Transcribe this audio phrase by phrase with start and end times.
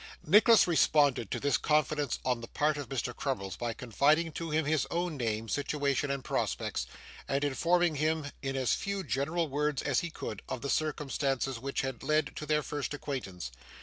[0.25, 3.15] Nicholas responded to this confidence on the part of Mr.
[3.15, 6.87] Crummles, by confiding to him his own name, situation, and prospects,
[7.27, 11.81] and informing him, in as few general words as he could, of the circumstances which
[11.81, 13.51] had led to their first acquaintance.